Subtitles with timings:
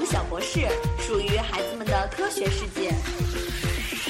[0.00, 0.66] 能小博士，
[0.98, 2.90] 属于孩子们的科学世界。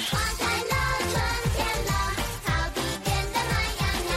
[0.08, 0.72] 花开了，
[1.10, 1.20] 春
[1.56, 1.90] 天了，
[2.44, 4.14] 草地变得暖洋洋，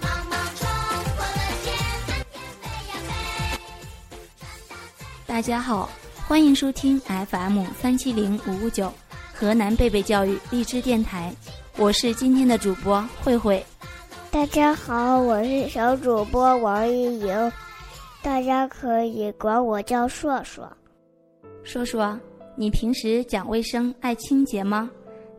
[0.00, 0.68] 毛毛虫
[1.16, 1.34] 过了
[1.64, 1.66] 节，
[2.06, 3.10] 满天飞呀飞。
[5.26, 5.90] 大家好，
[6.28, 8.92] 欢迎收听 FM 三七零五五九
[9.34, 11.34] 河南贝贝教育荔枝电台，
[11.76, 13.66] 我是今天的主播慧慧。
[14.30, 17.52] 大家好，我是小主播王一莹，
[18.22, 20.72] 大家可以管我叫硕硕。
[21.62, 22.18] 说说，
[22.56, 24.90] 你平时讲卫生、爱清洁吗？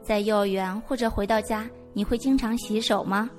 [0.01, 3.29] 在幼儿园或者回到家，你会经常洗手吗？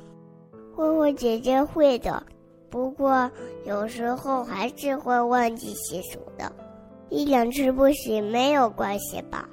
[0.75, 2.23] 慧慧姐姐会的，
[2.71, 3.31] 不过
[3.67, 6.51] 有时候还是会忘记洗手的，
[7.09, 9.49] 一两次不洗没有关系吧？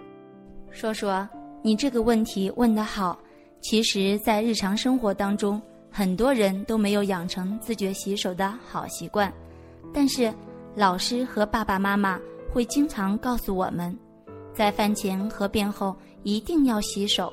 [0.72, 1.28] 说说，
[1.62, 3.18] 你这个问题问得好。
[3.62, 9.32] 其实，在日常生活当中，很多人都没有养成自觉洗手的好习惯，
[9.94, 10.34] 但是
[10.76, 12.18] 老师和爸爸妈妈
[12.52, 13.98] 会经常告诉我们，
[14.54, 17.32] 在饭前和便后一定要洗手。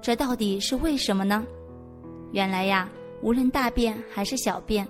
[0.00, 1.44] 这到底是为什么呢？
[2.32, 2.88] 原来呀，
[3.22, 4.86] 无论大便还是小便，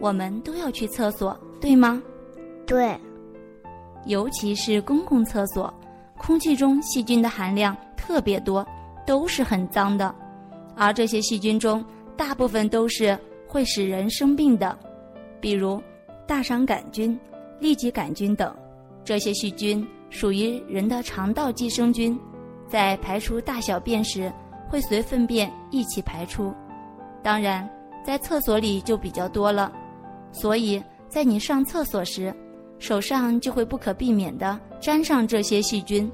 [0.00, 2.02] 我们都要去厕所，对吗？
[2.66, 2.98] 对，
[4.06, 5.72] 尤其是公共厕所，
[6.18, 8.66] 空气中细菌的含量特别多，
[9.06, 10.14] 都是很脏的，
[10.76, 11.84] 而这些细菌中，
[12.16, 14.78] 大部分都是会使人生病的，
[15.40, 15.82] 比如
[16.26, 17.18] 大肠杆菌、
[17.60, 18.54] 痢疾杆菌等。
[19.04, 22.18] 这些细菌属于人的肠道寄生菌，
[22.68, 24.32] 在排出大小便时
[24.68, 26.54] 会随粪便一起排出。
[27.22, 27.68] 当然，
[28.04, 29.72] 在厕所里就比较多了，
[30.32, 32.34] 所以在你上厕所时，
[32.78, 36.10] 手上就会不可避免地沾上这些细菌。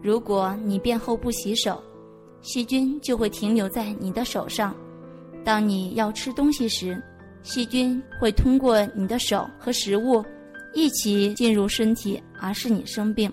[0.00, 1.82] 如果你便后不洗手，
[2.40, 4.74] 细菌就会停留在你的手上。
[5.44, 7.02] 当你要吃东西时，
[7.42, 10.24] 细菌会通过你的手和食物
[10.78, 13.28] 一起进入身体，而是你生病。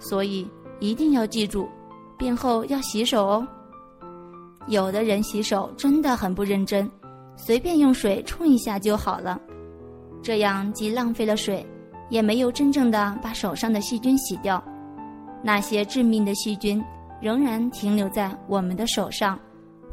[0.00, 0.44] 所以
[0.80, 1.68] 一定要记住，
[2.18, 3.46] 便后要洗手哦。
[4.66, 6.90] 有的人洗手真的很不认真，
[7.36, 9.40] 随便用水冲一下就好了，
[10.20, 11.64] 这样既浪费了水，
[12.10, 14.60] 也没有真正的把手上的细菌洗掉。
[15.44, 16.84] 那些致命的细菌
[17.22, 19.38] 仍然停留在我们的手上，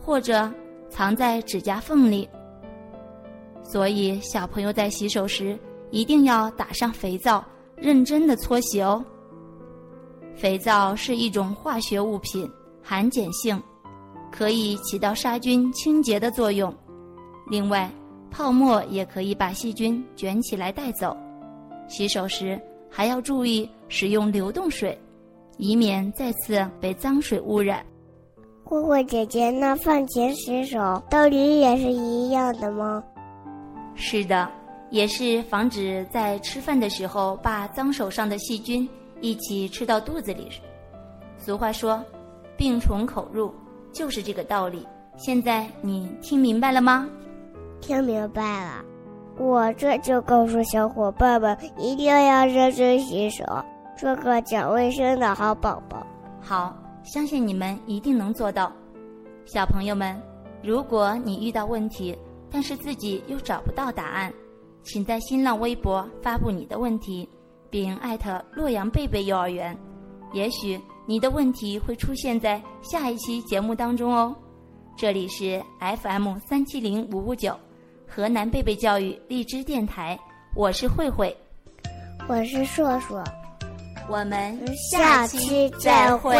[0.02, 0.52] 或者
[0.90, 2.28] 藏在指甲缝里。
[3.62, 5.56] 所以，小朋友在洗手时
[5.94, 7.46] 一定要打上肥皂，
[7.76, 9.06] 认真的搓洗哦。
[10.34, 12.50] 肥皂是一种化学物品，
[12.81, 13.62] 含碱性，
[14.32, 16.74] 可以起到杀菌清洁的作用。
[17.48, 17.88] 另外，
[18.32, 21.16] 泡沫也可以把细菌卷起来带走。
[21.88, 22.59] 洗手时
[22.90, 25.00] 还要注意使用流动水，
[25.58, 27.86] 以免再次被脏水污染。
[28.64, 33.03] 慧慧姐姐，那饭前洗手道理也是一样的吗？
[33.94, 34.50] 是的，
[34.94, 38.88] 也是防止在吃饭的时候把脏手上的细菌
[39.22, 40.48] 一起吃到肚子里。
[41.36, 42.00] 俗话说，
[42.56, 43.52] 病从口入，
[43.92, 44.86] 就是这个道理。
[45.18, 47.09] 现在你听明白了吗？
[47.82, 48.86] 听明白了，
[49.40, 53.44] 我这就告诉小伙伴们，一定要认真洗手，
[53.98, 56.06] 做个讲卫生的好宝宝。
[56.40, 58.72] 好，相信你们一定能做到。
[59.46, 60.16] 小朋友们，
[60.62, 62.16] 如果你遇到问题，
[62.52, 64.32] 但是自己又找不到答案，
[64.84, 67.28] 请在新浪微博发布你的问题，
[67.70, 69.76] 并艾特洛阳贝贝幼儿园。
[70.34, 74.36] 也许你的问题会出现在下一期节目当中哦。
[74.98, 77.58] 这里是 FM 三七零五五九，
[78.08, 80.20] 河南贝贝教育荔枝电台，
[80.56, 81.36] 我是慧慧，
[82.28, 83.24] 我是硕硕，
[84.10, 84.60] 我们
[84.92, 86.36] 下期再会。